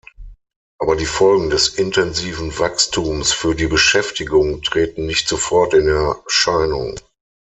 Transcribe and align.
Aber 0.79 0.95
die 0.95 1.05
Folgen 1.05 1.51
des 1.51 1.67
intensiven 1.77 2.57
Wachstums 2.57 3.33
für 3.33 3.53
die 3.53 3.67
Beschäftigung 3.67 4.63
treten 4.63 5.05
nicht 5.05 5.27
sofort 5.27 5.75
in 5.75 5.87
Erscheinung. 5.87 6.97